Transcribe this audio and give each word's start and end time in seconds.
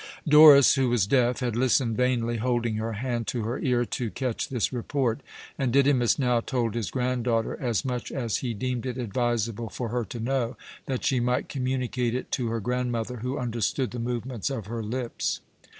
Doris, 0.27 0.73
who 0.73 0.89
was 0.89 1.05
deaf, 1.05 1.41
had 1.41 1.55
listened 1.55 1.95
vainly, 1.95 2.37
holding 2.37 2.77
her 2.77 2.93
hand 2.93 3.27
to 3.27 3.43
her 3.43 3.59
ear, 3.59 3.85
to 3.85 4.09
catch 4.09 4.49
this 4.49 4.73
report; 4.73 5.21
and 5.59 5.71
Didymus 5.71 6.17
now 6.17 6.39
told 6.39 6.73
his 6.73 6.89
granddaughter 6.89 7.55
as 7.61 7.85
much 7.85 8.11
as 8.11 8.37
he 8.37 8.55
deemed 8.55 8.87
it 8.87 8.97
advisable 8.97 9.69
for 9.69 9.89
her 9.89 10.03
to 10.05 10.19
know, 10.19 10.57
that 10.87 11.05
she 11.05 11.19
might 11.19 11.49
communicate 11.49 12.15
it 12.15 12.31
to 12.31 12.47
her 12.49 12.59
grandmother, 12.59 13.17
who 13.17 13.37
understood 13.37 13.91
the 13.91 13.99
movements 13.99 14.49
of 14.49 14.65
her 14.65 14.81
lips. 14.81 15.39